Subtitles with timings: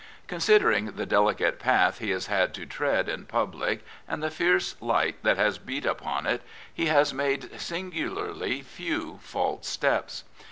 [0.25, 5.21] Considering the delicate path he has had to tread in public and the fierce light
[5.21, 6.41] that has beat upon it,
[6.73, 10.23] he has made singularly few false steps.